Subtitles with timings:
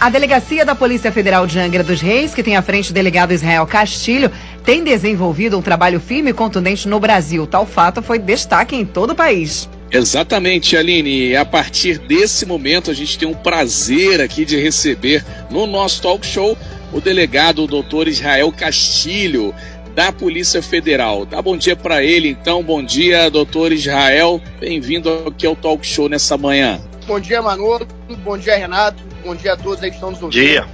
[0.00, 3.34] A delegacia da Polícia Federal de Angra dos Reis, que tem à frente o delegado
[3.34, 4.32] Israel Castilho,
[4.64, 7.46] tem desenvolvido um trabalho firme e contundente no Brasil.
[7.46, 9.68] Tal fato foi destaque em todo o país.
[9.90, 11.36] Exatamente, Aline.
[11.36, 16.24] A partir desse momento, a gente tem um prazer aqui de receber no nosso talk
[16.24, 16.56] show
[16.94, 19.54] o delegado o doutor Israel Castilho,
[19.94, 21.26] da Polícia Federal.
[21.26, 22.62] Dá bom dia para ele, então.
[22.62, 24.40] Bom dia, doutor Israel.
[24.58, 26.80] Bem-vindo aqui ao talk show nessa manhã.
[27.06, 27.86] Bom dia, Manolo.
[28.24, 29.09] Bom dia, Renato.
[29.24, 30.42] Bom dia a todos aí que estão nos ouvindo.
[30.42, 30.66] Dia.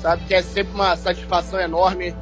[0.00, 2.14] Sabe que é sempre uma satisfação enorme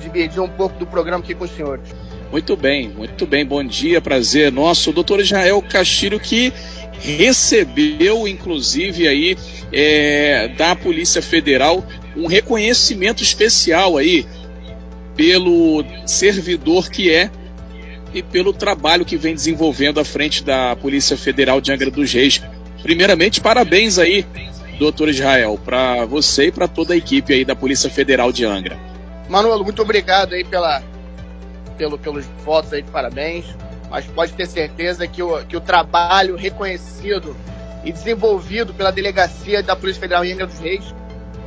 [0.00, 1.88] dividir um pouco do programa aqui com os senhores.
[2.30, 3.44] Muito bem, muito bem.
[3.44, 4.90] Bom dia, prazer nosso.
[4.90, 6.52] O doutor Israel Castilho que
[7.00, 9.36] recebeu, inclusive, aí
[9.72, 11.84] é, da Polícia Federal
[12.16, 14.26] um reconhecimento especial aí
[15.16, 17.30] pelo servidor que é
[18.12, 22.42] e pelo trabalho que vem desenvolvendo à frente da Polícia Federal de Angra dos Reis.
[22.82, 24.24] Primeiramente, parabéns aí,
[24.78, 28.78] doutor Israel, para você e para toda a equipe aí da Polícia Federal de Angra.
[29.28, 30.82] Manolo, muito obrigado aí pela,
[31.76, 33.44] pelo, pelos votos aí de parabéns,
[33.90, 37.36] mas pode ter certeza que o, que o trabalho reconhecido
[37.84, 40.94] e desenvolvido pela delegacia da Polícia Federal em Angra dos Reis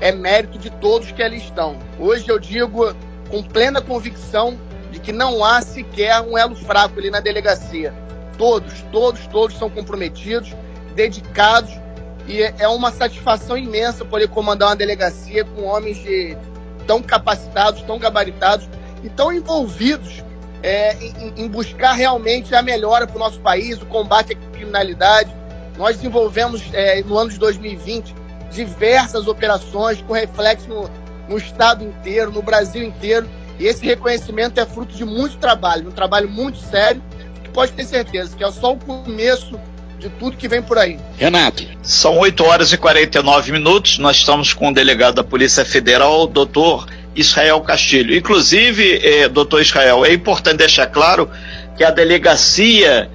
[0.02, 1.78] é mérito de todos que ali estão.
[1.98, 2.94] Hoje eu digo
[3.30, 4.58] com plena convicção
[4.92, 7.94] de que não há sequer um elo fraco ali na delegacia.
[8.38, 10.54] Todos, todos, todos são comprometidos,
[10.96, 11.81] dedicados
[12.28, 16.38] e é uma satisfação imensa poder comandar uma delegacia com homens de,
[16.86, 18.68] tão capacitados, tão gabaritados
[19.04, 20.24] e tão envolvidos
[20.64, 25.34] é, em, em, buscar realmente a melhora para o nosso país, o combate à criminalidade.
[25.78, 28.14] Nós desenvolvemos é, no ano de 2020
[28.52, 30.90] diversas operações com reflexo no,
[31.28, 33.28] no estado inteiro, no Brasil inteiro.
[33.60, 37.02] E esse reconhecimento é fruto de muito trabalho, um trabalho muito sério,
[37.44, 39.60] que pode ter certeza que é só o começo
[40.02, 40.98] de tudo que vem por aí.
[41.16, 41.64] Renato.
[41.84, 44.00] São 8 horas e 49 minutos.
[44.00, 48.16] Nós estamos com o delegado da Polícia Federal, doutor Israel Castilho.
[48.16, 51.30] Inclusive, eh, doutor Israel, é importante deixar claro
[51.78, 53.12] que a delegacia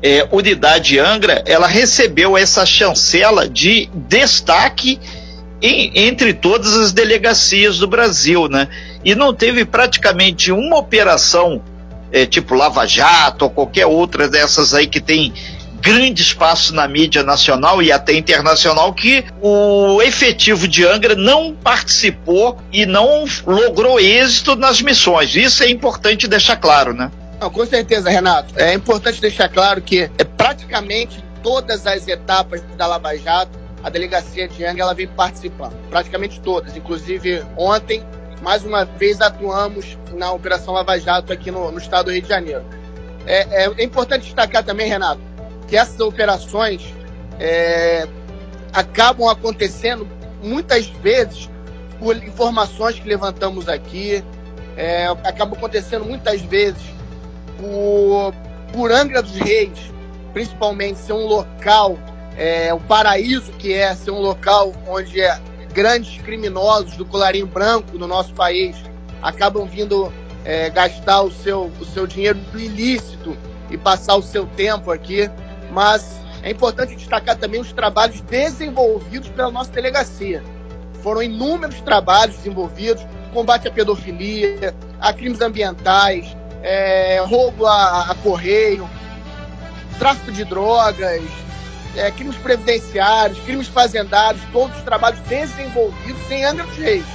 [0.00, 5.00] eh, Unidade Angra, ela recebeu essa chancela de destaque
[5.60, 8.68] em, entre todas as delegacias do Brasil, né?
[9.04, 11.60] E não teve praticamente uma operação
[12.12, 15.32] é, tipo Lava Jato ou qualquer outra dessas aí que tem
[15.80, 22.58] grande espaço na mídia nacional e até internacional que o efetivo de Angra não participou
[22.72, 25.34] e não logrou êxito nas missões.
[25.34, 27.10] Isso é importante deixar claro, né?
[27.40, 28.54] Não, com certeza, Renato.
[28.56, 34.48] É importante deixar claro que é praticamente todas as etapas da Lava Jato a delegacia
[34.48, 36.76] de Angra ela vem participando, praticamente todas.
[36.76, 38.02] Inclusive, ontem,
[38.42, 42.28] mais uma vez, atuamos na Operação Lava Jato aqui no, no estado do Rio de
[42.28, 42.64] Janeiro.
[43.26, 45.20] É, é, é, importante destacar também, Renato,
[45.68, 46.82] que essas operações
[47.38, 48.08] é,
[48.72, 50.08] acabam acontecendo
[50.42, 51.48] muitas vezes
[51.98, 54.24] por informações que levantamos aqui,
[54.76, 56.82] é, acabam acontecendo muitas vezes
[57.58, 58.34] por,
[58.72, 59.78] por Angra dos Reis,
[60.32, 61.98] principalmente ser um local
[62.38, 65.40] é, o paraíso que é ser um local onde é,
[65.74, 68.76] grandes criminosos do colarinho branco no nosso país
[69.20, 70.12] acabam vindo
[70.44, 73.36] é, gastar o seu, o seu dinheiro ilícito
[73.68, 75.28] e passar o seu tempo aqui.
[75.70, 80.42] Mas é importante destacar também os trabalhos desenvolvidos pela nossa delegacia.
[81.02, 88.88] Foram inúmeros trabalhos desenvolvidos, combate à pedofilia, a crimes ambientais, é, roubo a, a correio,
[89.98, 91.22] tráfico de drogas,
[91.96, 97.06] é, crimes previdenciários, crimes fazendários, todos os trabalhos desenvolvidos em Angra dos Reis.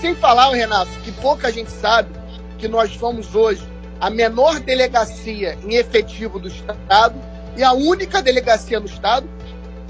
[0.00, 2.10] Sem falar, Renato, que pouca gente sabe
[2.58, 3.62] que nós somos hoje
[4.00, 7.14] a menor delegacia em efetivo do Estado
[7.56, 9.28] e a única delegacia no Estado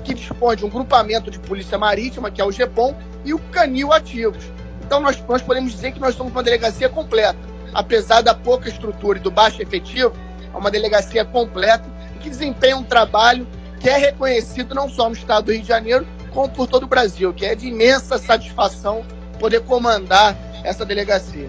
[0.05, 2.95] que dispõe de um grupamento de polícia marítima, que é o GEPOM,
[3.25, 4.45] e o Canil ativos.
[4.83, 7.39] Então nós, nós podemos dizer que nós somos uma delegacia completa.
[7.73, 10.13] Apesar da pouca estrutura e do baixo efetivo,
[10.53, 11.85] é uma delegacia completa
[12.21, 13.47] que desempenha um trabalho
[13.81, 16.87] que é reconhecido não só no estado do Rio de Janeiro, como por todo o
[16.87, 19.05] Brasil, que é de imensa satisfação
[19.39, 21.49] poder comandar essa delegacia.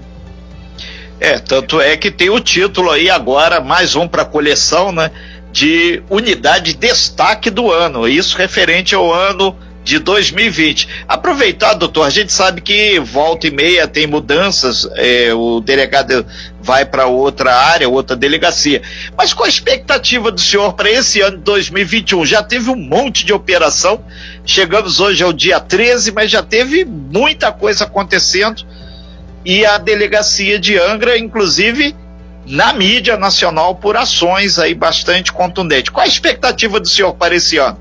[1.19, 5.11] É, tanto é que tem o título aí agora, mais um para a coleção, né?
[5.55, 8.09] De unidade destaque do ano.
[8.09, 11.05] Isso referente ao ano de 2020.
[11.07, 16.25] Aproveitar, doutor, a gente sabe que volta e meia tem mudanças, é, o delegado
[16.59, 18.81] vai para outra área, outra delegacia.
[19.15, 22.25] Mas qual a expectativa do senhor para esse ano de 2021?
[22.25, 24.03] Já teve um monte de operação,
[24.43, 28.65] chegamos hoje ao dia 13, mas já teve muita coisa acontecendo
[29.45, 31.95] e a delegacia de Angra, inclusive,
[32.45, 35.89] na mídia nacional por ações aí bastante contundentes.
[35.89, 37.79] Qual a expectativa do senhor para esse ano?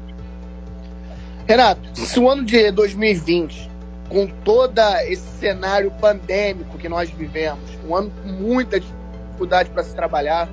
[1.47, 3.71] Renato, se o ano de 2020,
[4.09, 9.95] com todo esse cenário pandêmico que nós vivemos, um ano com muita dificuldade para se
[9.95, 10.49] trabalhar,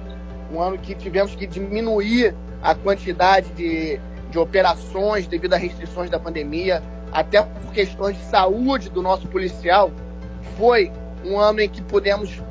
[0.54, 4.00] um ano que tivemos que diminuir a quantidade de,
[4.30, 9.92] de operações devido a restrições da pandemia, até por questões de saúde do nosso policial,
[10.58, 10.92] foi
[11.24, 12.42] um ano em que pudemos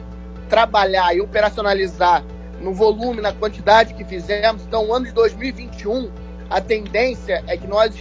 [0.51, 2.23] trabalhar e operacionalizar
[2.61, 4.63] no volume, na quantidade que fizemos.
[4.65, 6.11] Então, o ano de 2021,
[6.51, 7.95] a tendência é que nós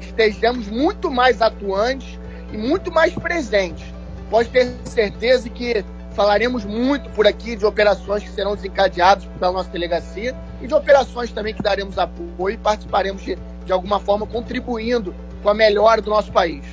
[0.00, 2.18] estejamos muito mais atuantes
[2.52, 3.84] e muito mais presentes.
[4.30, 9.68] Pode ter certeza que falaremos muito por aqui de operações que serão desencadeadas pela nossa
[9.68, 13.36] delegacia e de operações também que daremos apoio e participaremos de,
[13.66, 15.12] de alguma forma contribuindo
[15.42, 16.64] com a melhora do nosso país.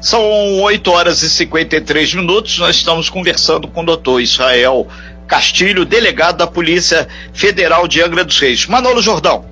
[0.00, 2.58] São 8 horas e 53 minutos.
[2.58, 4.86] Nós estamos conversando com o doutor Israel
[5.26, 8.66] Castilho, delegado da Polícia Federal de Angra dos Reis.
[8.66, 9.44] Manolo Jordão.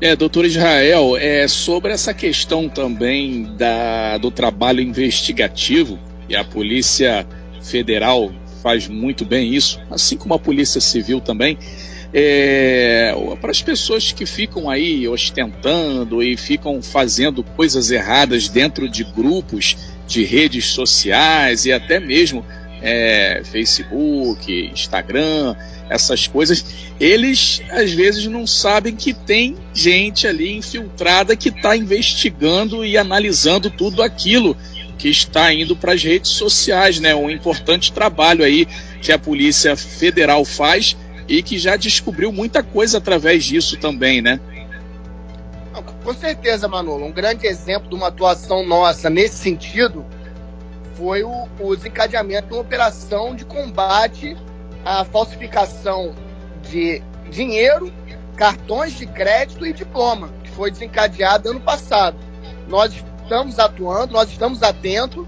[0.00, 7.26] É, doutor Israel, é sobre essa questão também da, do trabalho investigativo, e a Polícia
[7.62, 8.30] Federal
[8.62, 11.58] faz muito bem isso, assim como a Polícia Civil também.
[12.16, 19.02] É, para as pessoas que ficam aí ostentando e ficam fazendo coisas erradas dentro de
[19.02, 19.76] grupos
[20.06, 22.46] de redes sociais e até mesmo
[22.80, 25.56] é, Facebook, Instagram,
[25.88, 26.64] essas coisas,
[27.00, 33.70] eles às vezes não sabem que tem gente ali infiltrada que está investigando e analisando
[33.70, 34.56] tudo aquilo
[34.98, 37.14] que está indo para as redes sociais, né?
[37.14, 38.66] Um importante trabalho aí
[39.02, 40.96] que a Polícia Federal faz
[41.28, 44.40] e que já descobriu muita coisa através disso também, né?
[46.04, 47.06] Com certeza, Manolo.
[47.06, 50.04] Um grande exemplo de uma atuação nossa nesse sentido
[50.94, 54.36] foi o, o desencadeamento de uma operação de combate
[54.84, 56.14] à falsificação
[56.70, 57.92] de dinheiro,
[58.36, 62.18] cartões de crédito e diploma, que foi desencadeado ano passado.
[62.68, 65.26] Nós estamos atuando, nós estamos atentos,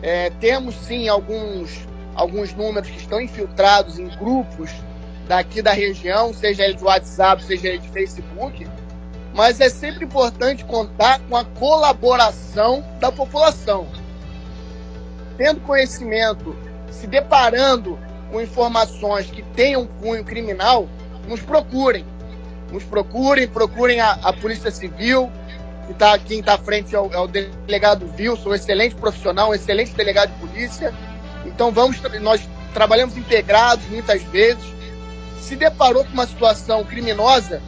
[0.00, 4.70] é, temos sim alguns, alguns números que estão infiltrados em grupos
[5.26, 8.66] daqui da região, seja ele de WhatsApp, seja ele de Facebook,
[9.34, 13.88] mas é sempre importante contar com a colaboração da população
[15.36, 16.56] tendo conhecimento,
[16.90, 17.98] se deparando
[18.30, 20.88] com informações que tenham cunho criminal,
[21.28, 22.04] nos procurem.
[22.72, 25.30] Nos procurem, procurem a, a Polícia Civil,
[25.86, 27.26] que tá, quem está à frente é o, é
[27.66, 30.92] delegado Wilson, um excelente profissional, um excelente delegado de polícia.
[31.44, 32.40] Então vamos, nós
[32.72, 34.64] trabalhamos integrados muitas vezes.
[35.40, 37.62] Se deparou com uma situação criminosa,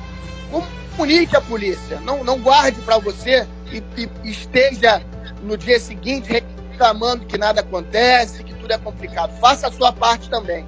[0.96, 2.00] comunique a polícia.
[2.00, 5.02] Não, não guarde para você e, e esteja
[5.42, 9.38] no dia seguinte reclamando que nada acontece, que tudo é complicado.
[9.38, 10.64] Faça a sua parte também.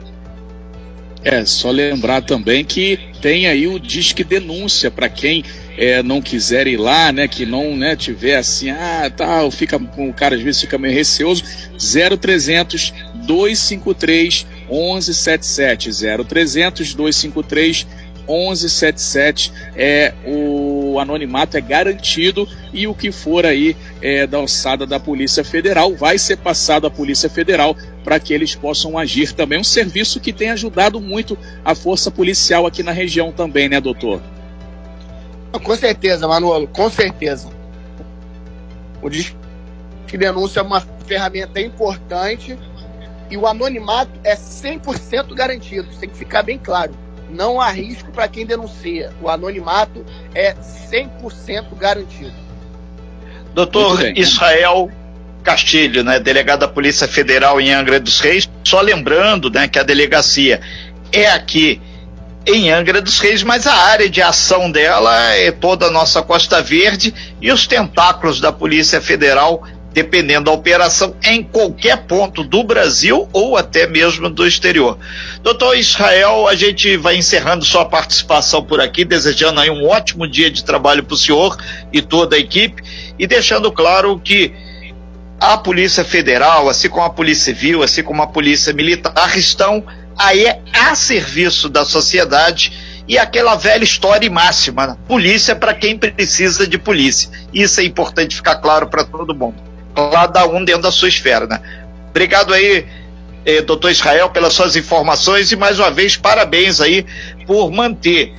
[1.25, 5.45] É, só lembrar também que tem aí o Disque Denúncia para quem
[5.77, 9.77] é, não quiser ir lá, né, que não né, tiver assim, ah, tal, tá, fica,
[9.77, 11.43] o cara às vezes fica meio receoso,
[11.77, 12.95] 0300
[13.27, 15.91] 253 1177,
[16.25, 17.87] 0300 253
[18.29, 25.01] 1177 é o anonimato é garantido e o que for aí é, da alçada da
[25.01, 27.75] Polícia Federal vai ser passado à Polícia Federal
[28.05, 29.59] para que eles possam agir também.
[29.59, 34.21] Um serviço que tem ajudado muito a força policial aqui na região também, né, doutor?
[35.65, 37.49] Com certeza, Manolo, com certeza.
[39.01, 39.35] O Disque
[40.19, 42.59] Denúncia é uma ferramenta importante
[43.31, 46.95] e o anonimato é 100% garantido, isso tem que ficar bem claro
[47.31, 49.13] não há risco para quem denuncia.
[49.21, 50.05] O anonimato
[50.35, 52.33] é 100% garantido.
[53.55, 54.91] Doutor Israel
[55.43, 59.83] Castilho, né, delegado da Polícia Federal em Angra dos Reis, só lembrando né, que a
[59.83, 60.61] delegacia
[61.13, 61.81] é aqui
[62.47, 66.63] em Angra dos Reis, mas a área de ação dela é toda a nossa Costa
[66.63, 73.29] Verde e os tentáculos da Polícia Federal dependendo da operação, em qualquer ponto do Brasil
[73.33, 74.99] ou até mesmo do exterior.
[75.43, 80.51] Doutor Israel, a gente vai encerrando sua participação por aqui, desejando aí um ótimo dia
[80.51, 81.57] de trabalho para o senhor
[81.93, 82.83] e toda a equipe,
[83.19, 84.53] e deixando claro que
[85.41, 89.85] a Polícia Federal, assim como a Polícia Civil, assim como a Polícia Militar, estão
[90.17, 92.73] aí a serviço da sociedade
[93.07, 97.31] e aquela velha história e máxima: polícia para quem precisa de polícia.
[97.55, 99.68] Isso é importante ficar claro para todo mundo
[100.11, 101.61] cada um dentro da sua esfera, né?
[102.11, 102.87] Obrigado aí,
[103.45, 107.05] eh, doutor Israel, pelas suas informações e mais uma vez parabéns aí
[107.47, 108.33] por manter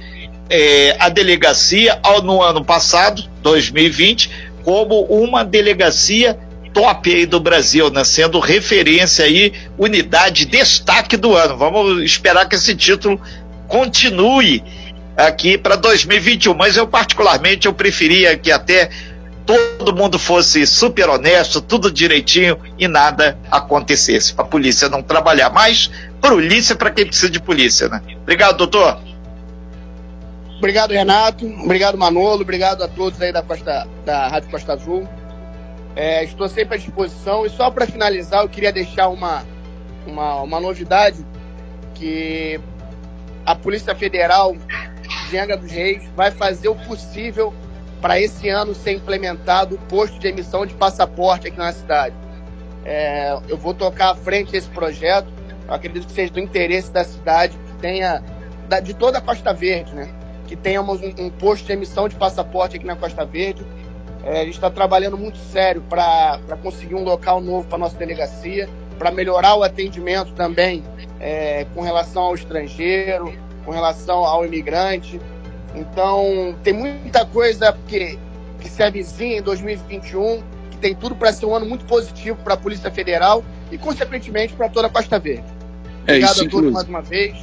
[0.49, 4.29] eh, a delegacia ao, no ano passado, 2020,
[4.63, 6.37] como uma delegacia
[6.73, 8.03] top aí do Brasil, né?
[8.03, 11.57] Sendo referência aí, unidade destaque do ano.
[11.57, 13.19] Vamos esperar que esse título
[13.67, 14.63] continue
[15.15, 18.89] aqui para 2021, mas eu particularmente eu preferia que até
[19.49, 24.31] todo mundo fosse super honesto, tudo direitinho e nada acontecesse.
[24.31, 25.89] Para a polícia não trabalhar mais,
[26.21, 27.99] polícia para quem precisa de polícia, né?
[28.21, 28.99] Obrigado, doutor.
[30.57, 31.47] Obrigado, Renato.
[31.63, 32.41] Obrigado, Manolo.
[32.41, 35.09] Obrigado a todos aí da, Costa, da Rádio Costa Azul.
[35.95, 37.43] É, estou sempre à disposição.
[37.43, 39.43] E só para finalizar, eu queria deixar uma,
[40.05, 41.25] uma, uma novidade
[41.95, 42.59] que
[43.45, 44.55] a Polícia Federal
[45.31, 47.51] de Angra dos Reis vai fazer o possível
[48.01, 52.15] para esse ano ser implementado o posto de emissão de passaporte aqui na cidade.
[52.85, 55.27] É, eu vou tocar à frente desse projeto.
[55.67, 58.23] Eu acredito que seja do interesse da cidade, que tenha,
[58.67, 60.09] da, de toda a Costa Verde, né?
[60.47, 63.63] Que tenhamos um, um, posto de emissão de passaporte aqui na Costa Verde.
[64.23, 68.67] É, a gente está trabalhando muito sério para conseguir um local novo para nossa delegacia,
[68.97, 70.83] para melhorar o atendimento também
[71.19, 73.33] é, com relação ao estrangeiro,
[73.65, 75.19] com relação ao imigrante.
[75.75, 78.17] Então, tem muita coisa que,
[78.59, 82.55] que se avizinha em 2021, que tem tudo para ser um ano muito positivo para
[82.55, 85.43] a Polícia Federal e, consequentemente, para toda a Costa Verde.
[86.07, 87.37] É Obrigado é a todos mais uma vez.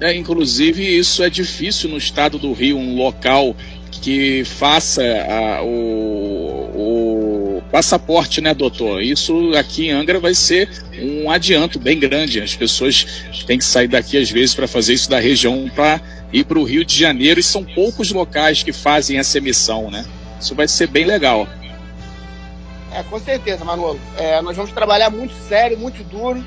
[0.00, 3.54] É, inclusive, isso é difícil no estado do Rio, um local
[4.02, 9.02] que faça a, o, o, passaporte, né, doutor?
[9.02, 10.68] Isso aqui em Angra vai ser
[11.00, 12.40] um adianto bem grande.
[12.40, 16.00] As pessoas têm que sair daqui às vezes para fazer isso da região para
[16.34, 20.04] ir para o Rio de Janeiro e são poucos locais que fazem essa emissão, né?
[20.40, 21.46] Isso vai ser bem legal.
[22.92, 24.00] É, com certeza, Manolo.
[24.18, 26.44] É, nós vamos trabalhar muito sério, muito duro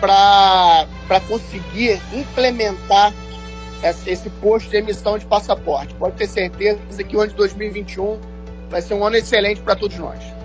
[0.00, 0.86] para
[1.26, 3.12] conseguir implementar
[4.06, 5.92] esse posto de emissão de passaporte.
[5.94, 8.18] Pode ter certeza que o ano de 2021
[8.70, 10.35] vai ser um ano excelente para todos nós.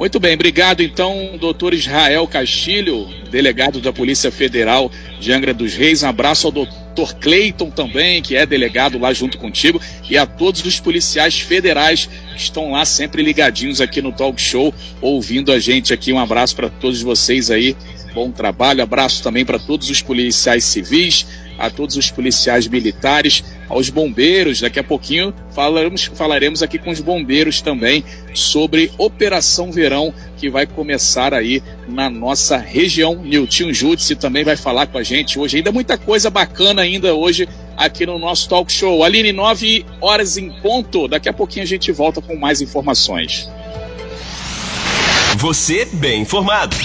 [0.00, 4.90] Muito bem, obrigado então, doutor Israel Castilho, delegado da Polícia Federal
[5.20, 6.02] de Angra dos Reis.
[6.02, 9.78] Um abraço ao doutor Cleiton também, que é delegado lá junto contigo,
[10.08, 14.72] e a todos os policiais federais que estão lá sempre ligadinhos aqui no Talk Show,
[15.02, 16.14] ouvindo a gente aqui.
[16.14, 17.76] Um abraço para todos vocês aí.
[18.14, 21.26] Bom trabalho, abraço também para todos os policiais civis,
[21.60, 24.60] a todos os policiais militares, aos bombeiros.
[24.60, 28.02] Daqui a pouquinho falaremos, falaremos aqui com os bombeiros também
[28.34, 33.14] sobre Operação Verão, que vai começar aí na nossa região.
[33.14, 35.58] Nilton Júdice também vai falar com a gente hoje.
[35.58, 39.04] Ainda muita coisa bacana ainda hoje aqui no nosso talk show.
[39.04, 41.06] Aline, 9 horas em ponto.
[41.06, 43.48] Daqui a pouquinho a gente volta com mais informações.
[45.36, 46.76] Você bem informado.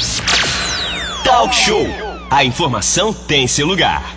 [1.23, 1.87] Talk Show.
[2.29, 4.13] A informação tem seu lugar.